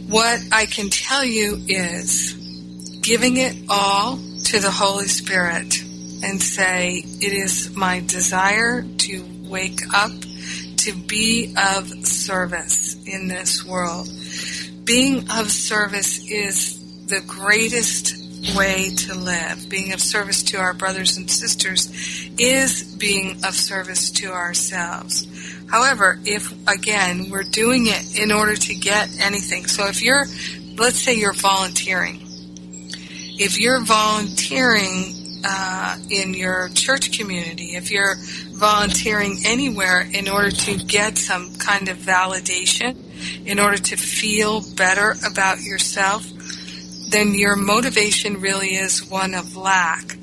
[0.08, 2.34] What I can tell you is
[3.02, 5.82] giving it all to the Holy Spirit
[6.22, 10.12] and say, it is my desire to wake up
[10.78, 14.08] to be of service in this world.
[14.84, 18.17] Being of service is the greatest
[18.56, 19.68] way to live.
[19.68, 21.90] Being of service to our brothers and sisters
[22.38, 25.26] is being of service to ourselves.
[25.70, 29.66] However, if again, we're doing it in order to get anything.
[29.66, 30.24] So if you're,
[30.76, 32.22] let's say you're volunteering.
[33.40, 35.14] If you're volunteering
[35.44, 38.16] uh, in your church community, if you're
[38.52, 42.96] volunteering anywhere in order to get some kind of validation,
[43.46, 46.26] in order to feel better about yourself,
[47.10, 50.16] then your motivation really is one of lack.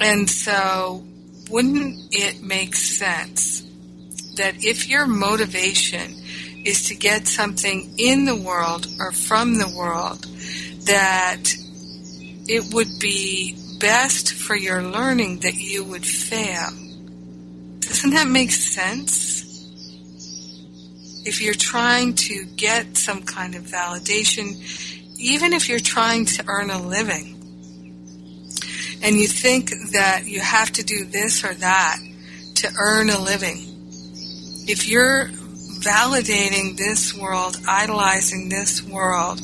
[0.00, 1.04] And so,
[1.50, 3.62] wouldn't it make sense
[4.36, 6.14] that if your motivation
[6.64, 10.24] is to get something in the world or from the world,
[10.86, 11.42] that
[12.48, 16.70] it would be best for your learning that you would fail?
[17.80, 19.40] Doesn't that make sense?
[21.24, 24.56] If you're trying to get some kind of validation,
[25.20, 27.36] even if you're trying to earn a living
[29.02, 31.98] and you think that you have to do this or that
[32.56, 33.58] to earn a living,
[34.66, 35.26] if you're
[35.80, 39.40] validating this world, idolizing this world,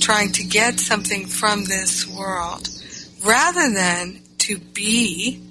[0.00, 2.68] trying to get something from this world,
[3.24, 5.42] rather than to be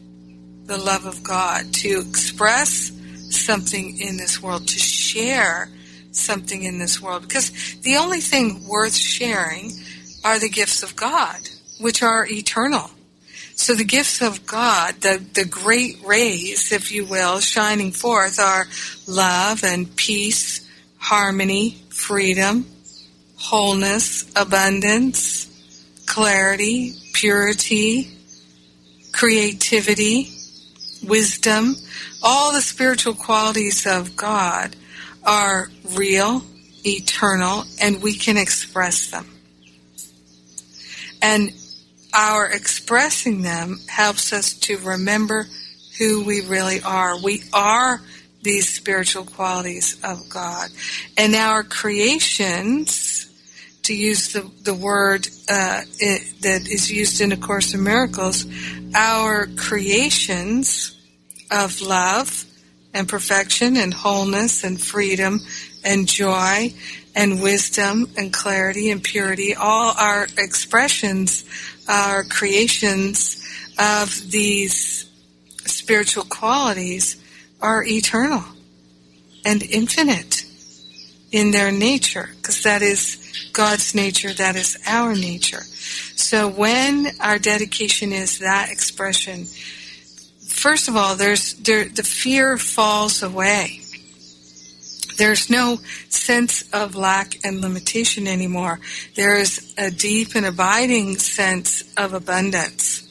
[0.65, 2.91] the love of God, to express
[3.29, 5.69] something in this world, to share
[6.17, 7.51] something in this world because
[7.81, 9.71] the only thing worth sharing
[10.23, 11.49] are the gifts of God,
[11.79, 12.89] which are eternal.
[13.55, 18.67] So the gifts of God, the, the great rays, if you will, shining forth are
[19.07, 22.67] love and peace, harmony, freedom,
[23.35, 25.47] wholeness, abundance,
[26.05, 28.15] clarity, purity,
[29.11, 30.31] creativity,
[31.03, 31.75] wisdom,
[32.21, 34.75] all the spiritual qualities of God
[35.27, 36.41] are real,
[36.85, 39.27] eternal, and we can express them.
[41.21, 41.51] And
[42.13, 45.45] our expressing them helps us to remember
[45.99, 47.19] who we really are.
[47.21, 48.01] We are
[48.41, 50.69] these spiritual qualities of God.
[51.17, 53.25] And our creations,
[53.83, 58.45] to use the, the word uh, it, that is used in A Course in Miracles,
[58.95, 60.95] our creations
[61.51, 62.45] of love,
[62.93, 65.39] and perfection and wholeness and freedom
[65.83, 66.73] and joy
[67.15, 69.55] and wisdom and clarity and purity.
[69.55, 71.43] All our expressions,
[71.87, 73.43] our creations
[73.79, 75.09] of these
[75.65, 77.21] spiritual qualities
[77.61, 78.43] are eternal
[79.45, 80.45] and infinite
[81.31, 85.63] in their nature because that is God's nature, that is our nature.
[86.15, 89.45] So when our dedication is that expression,
[90.57, 93.81] first of all, there's there, the fear falls away.
[95.17, 95.77] There's no
[96.09, 98.79] sense of lack and limitation anymore.
[99.15, 103.03] There is a deep and abiding sense of abundance.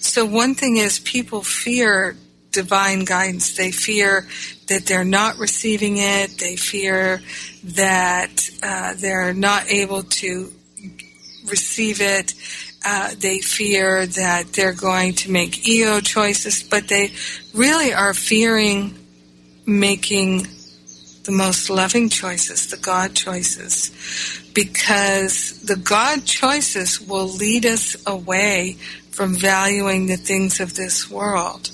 [0.00, 2.16] So one thing is people fear
[2.52, 3.56] divine guidance.
[3.56, 4.26] They fear
[4.68, 6.38] that they're not receiving it.
[6.38, 7.22] They fear
[7.64, 10.52] that uh, they're not able to
[11.46, 12.34] receive it.
[12.88, 17.10] Uh, they fear that they're going to make ego choices, but they
[17.52, 18.96] really are fearing
[19.66, 20.46] making
[21.24, 23.90] the most loving choices, the God choices,
[24.54, 28.76] because the God choices will lead us away
[29.10, 31.72] from valuing the things of this world.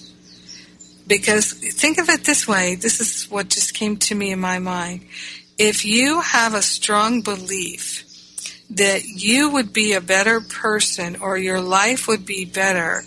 [1.06, 4.58] Because think of it this way, this is what just came to me in my
[4.58, 5.04] mind.
[5.58, 8.08] If you have a strong belief
[8.76, 13.02] that you would be a better person or your life would be better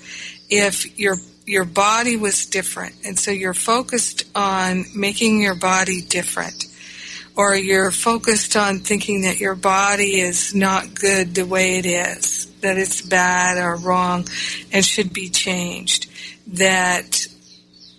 [0.49, 2.95] if your your body was different.
[3.05, 6.65] And so you're focused on making your body different.
[7.37, 12.47] Or you're focused on thinking that your body is not good the way it is,
[12.61, 14.25] that it's bad or wrong
[14.71, 16.07] and should be changed.
[16.47, 17.27] That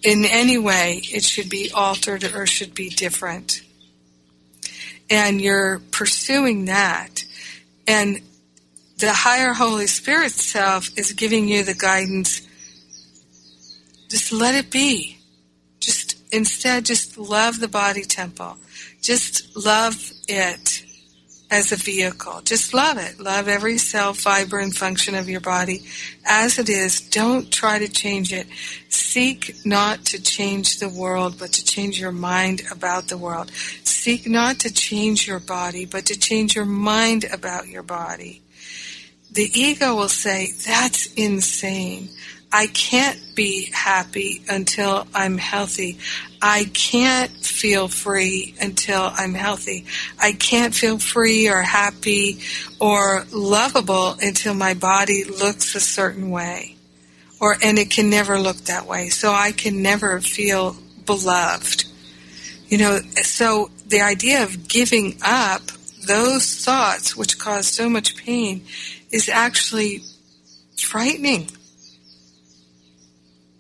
[0.03, 3.61] in any way it should be altered or should be different.
[5.11, 7.26] And you're pursuing that.
[7.87, 8.21] And
[8.99, 12.47] the higher Holy Spirit self is giving you the guidance
[14.09, 15.19] just let it be.
[15.81, 18.57] Just instead, just love the body temple.
[19.03, 20.85] Just love it
[21.51, 22.41] as a vehicle.
[22.43, 23.21] Just love it.
[23.21, 25.87] Love every cell, fiber, and function of your body
[26.25, 27.01] as it is.
[27.01, 28.47] Don't try to change it.
[28.89, 33.51] Seek not to change the world, but to change your mind about the world.
[34.07, 38.41] Seek not to change your body, but to change your mind about your body.
[39.33, 42.11] The ego will say, that's insane.
[42.53, 45.99] I can't be happy until I'm healthy.
[46.41, 49.87] I can't feel free until I'm healthy.
[50.21, 52.39] I can't feel free or happy
[52.79, 56.77] or lovable until my body looks a certain way.
[57.41, 59.09] Or, and it can never look that way.
[59.09, 60.77] So I can never feel
[61.07, 61.87] beloved.
[62.69, 65.63] You know, so the idea of giving up
[66.07, 68.65] those thoughts which cause so much pain
[69.11, 70.03] is actually
[70.77, 71.49] frightening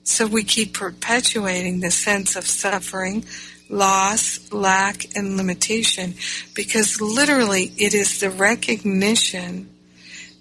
[0.06, 3.24] so we keep perpetuating the sense of suffering,
[3.68, 6.14] loss, lack, and limitation
[6.54, 9.68] because literally it is the recognition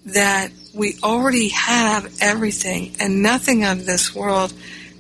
[0.06, 4.54] that we already have everything and nothing of this world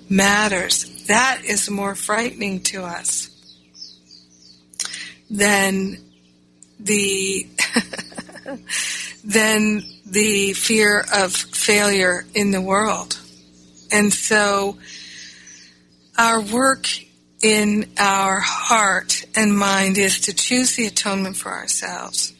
[0.10, 1.06] matters.
[1.06, 3.30] That is more frightening to us
[5.30, 5.98] than
[6.80, 7.48] the
[9.24, 13.20] than the fear of failure in the world.
[13.92, 14.78] And so
[16.18, 16.88] our work
[17.42, 22.34] in our heart and mind is to choose the atonement for ourselves.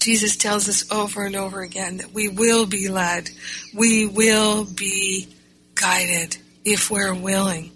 [0.00, 3.30] Jesus tells us over and over again that we will be led,
[3.74, 5.28] we will be
[5.74, 7.70] guided if we're willing,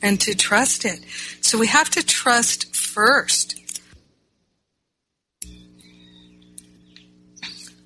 [0.00, 1.00] and to trust it.
[1.40, 3.56] So we have to trust first.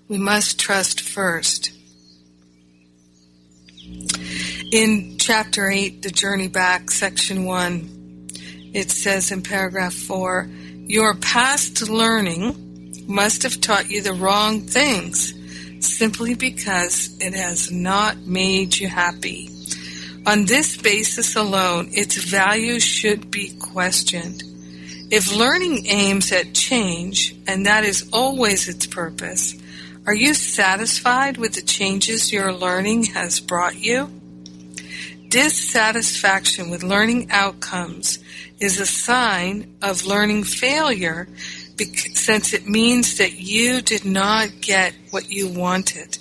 [0.06, 1.72] We must trust first.
[4.70, 8.28] In chapter 8, The Journey Back, section 1,
[8.74, 10.46] it says in paragraph 4
[10.86, 15.32] Your past learning must have taught you the wrong things
[15.80, 19.48] simply because it has not made you happy.
[20.26, 24.42] On this basis alone, its value should be questioned.
[25.10, 29.54] If learning aims at change, and that is always its purpose,
[30.06, 34.10] are you satisfied with the changes your learning has brought you?
[35.28, 38.18] Dissatisfaction with learning outcomes
[38.60, 41.28] is a sign of learning failure
[42.14, 46.18] since it means that you did not get what you wanted.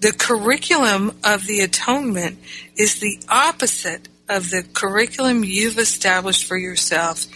[0.00, 2.38] The curriculum of the atonement
[2.76, 7.26] is the opposite of the curriculum you've established for yourself,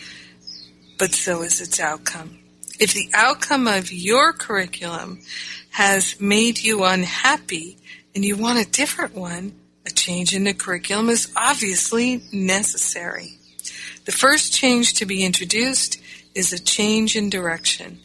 [0.98, 2.38] but so is its outcome.
[2.78, 5.20] If the outcome of your curriculum
[5.70, 7.78] has made you unhappy
[8.14, 9.54] and you want a different one,
[9.86, 13.38] a change in the curriculum is obviously necessary.
[14.04, 16.00] The first change to be introduced
[16.34, 18.00] is a change in direction.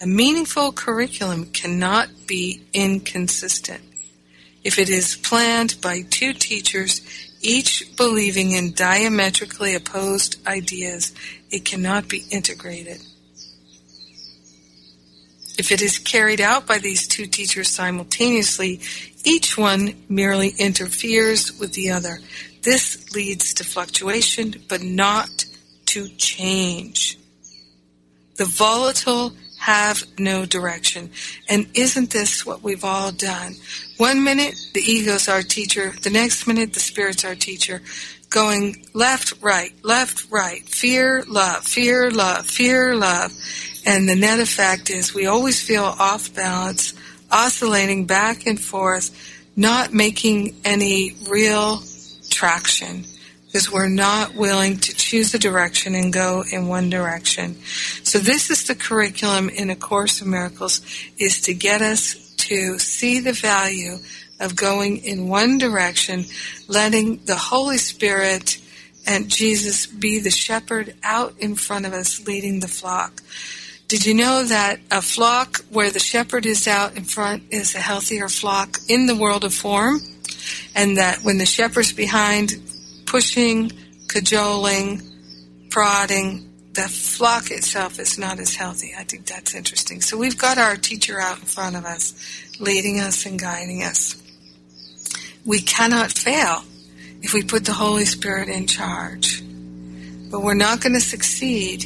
[0.00, 3.82] A meaningful curriculum cannot be inconsistent.
[4.62, 7.00] If it is planned by two teachers,
[7.40, 11.14] each believing in diametrically opposed ideas,
[11.50, 13.00] it cannot be integrated.
[15.58, 18.80] If it is carried out by these two teachers simultaneously,
[19.24, 22.20] each one merely interferes with the other.
[22.62, 25.44] This leads to fluctuation, but not
[25.86, 27.18] to change.
[28.36, 31.10] The volatile have no direction.
[31.48, 33.56] And isn't this what we've all done?
[33.98, 35.92] One minute, the ego's our teacher.
[36.02, 37.82] The next minute, the spirit's our teacher.
[38.30, 40.62] Going left, right, left, right.
[40.62, 43.32] Fear, love, fear, love, fear, love.
[43.84, 46.94] And the net effect is we always feel off balance
[47.30, 49.10] oscillating back and forth,
[49.56, 51.82] not making any real
[52.28, 53.04] traction
[53.46, 57.56] because we're not willing to choose a direction and go in one direction.
[58.04, 60.80] So this is the curriculum in A Course in Miracles
[61.18, 63.96] is to get us to see the value
[64.40, 66.24] of going in one direction,
[66.66, 68.58] letting the Holy Spirit
[69.06, 73.22] and Jesus be the shepherd out in front of us leading the flock
[73.88, 77.80] Did you know that a flock where the shepherd is out in front is a
[77.80, 79.98] healthier flock in the world of form?
[80.76, 82.52] And that when the shepherd's behind,
[83.04, 83.72] pushing,
[84.06, 85.02] cajoling,
[85.70, 88.92] prodding, the flock itself is not as healthy.
[88.96, 90.00] I think that's interesting.
[90.02, 92.14] So we've got our teacher out in front of us,
[92.60, 94.22] leading us and guiding us.
[95.44, 96.62] We cannot fail
[97.22, 99.42] if we put the Holy Spirit in charge.
[100.30, 101.84] But we're not going to succeed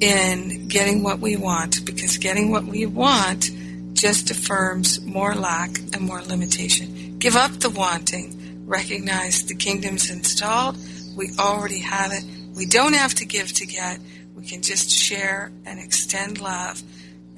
[0.00, 3.50] in getting what we want because getting what we want
[3.94, 7.18] just affirms more lack and more limitation.
[7.18, 8.64] Give up the wanting.
[8.66, 10.76] Recognize the kingdom's installed.
[11.16, 12.24] We already have it.
[12.54, 13.98] We don't have to give to get.
[14.34, 16.82] We can just share and extend love,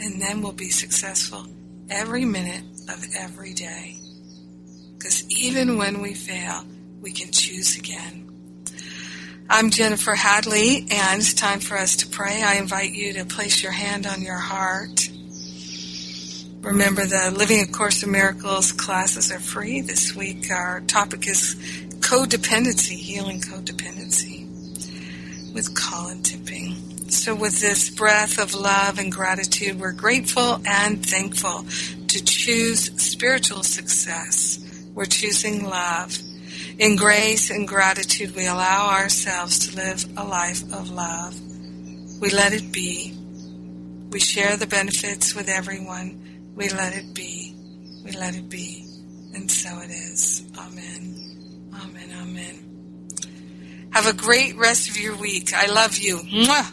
[0.01, 1.47] and then we'll be successful
[1.89, 3.99] every minute of every day.
[4.99, 6.65] Because even when we fail,
[7.01, 8.25] we can choose again.
[9.49, 12.43] I'm Jennifer Hadley, and it's time for us to pray.
[12.43, 15.09] I invite you to place your hand on your heart.
[16.63, 19.81] Remember, the Living A Course in Miracles classes are free.
[19.81, 21.55] This week, our topic is
[22.01, 24.47] codependency, healing codependency
[25.55, 27.09] with Colin Tipping.
[27.09, 31.65] So, with this breath of love and gratitude, we're grateful and thankful
[32.09, 34.65] to choose spiritual success.
[34.99, 36.19] We're choosing love.
[36.81, 41.41] In grace and gratitude, we allow ourselves to live a life of love.
[42.21, 43.15] We let it be.
[44.11, 46.51] We share the benefits with everyone.
[46.57, 47.55] We let it be.
[48.05, 48.85] We let it be.
[49.35, 50.43] And so it is.
[50.59, 51.71] Amen.
[51.81, 52.11] Amen.
[52.21, 53.89] Amen.
[53.93, 55.55] Have a great rest of your week.
[55.55, 56.17] I love you.
[56.17, 56.73] Mwah!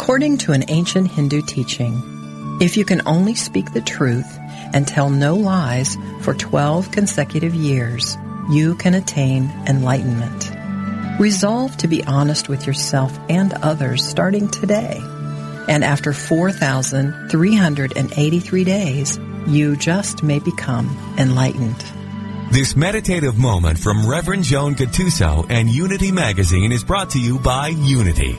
[0.00, 2.00] According to an ancient Hindu teaching,
[2.60, 4.38] if you can only speak the truth
[4.72, 8.16] and tell no lies for 12 consecutive years,
[8.48, 10.52] you can attain enlightenment.
[11.20, 15.00] Resolve to be honest with yourself and others starting today.
[15.68, 19.18] And after 4,383 days,
[19.48, 21.84] you just may become enlightened.
[22.52, 27.66] This meditative moment from Reverend Joan Gattuso and Unity Magazine is brought to you by
[27.68, 28.38] Unity.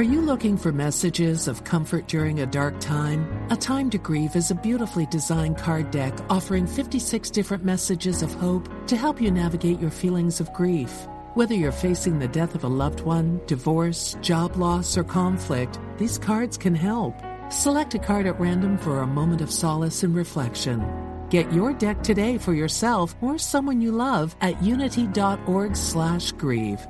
[0.00, 3.28] Are you looking for messages of comfort during a dark time?
[3.50, 8.32] A Time to Grieve is a beautifully designed card deck offering 56 different messages of
[8.32, 11.06] hope to help you navigate your feelings of grief.
[11.34, 16.16] Whether you're facing the death of a loved one, divorce, job loss, or conflict, these
[16.16, 17.14] cards can help.
[17.50, 20.82] Select a card at random for a moment of solace and reflection.
[21.28, 26.88] Get your deck today for yourself or someone you love at unity.org/grieve.